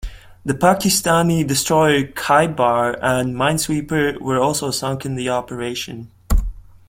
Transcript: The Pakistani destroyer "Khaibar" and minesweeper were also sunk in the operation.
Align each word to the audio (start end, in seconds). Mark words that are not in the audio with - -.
The 0.43 0.55
Pakistani 0.55 1.45
destroyer 1.45 2.05
"Khaibar" 2.07 2.97
and 3.03 3.35
minesweeper 3.35 4.19
were 4.19 4.39
also 4.39 4.71
sunk 4.71 5.05
in 5.05 5.13
the 5.13 5.29
operation. 5.29 6.09